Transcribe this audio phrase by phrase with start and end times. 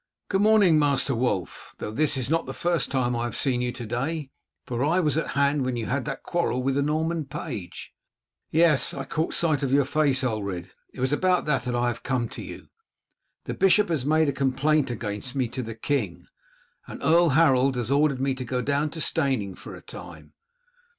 [0.29, 3.71] "Good morning, Master Wulf; though this is not the first time I have seen you
[3.71, 4.31] today,
[4.65, 7.93] for I was at hand when you had that quarrel with the Norman page."
[8.49, 10.71] "Yes, I caught sight of your face, Ulred.
[10.91, 12.69] It was about that I have come to you.
[13.43, 16.25] The bishop has made complaint against me to the king,
[16.87, 20.33] and Earl Harold has ordered me to go down to Steyning for a time.